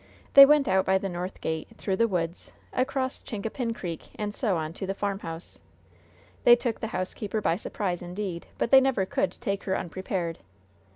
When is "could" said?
9.05-9.37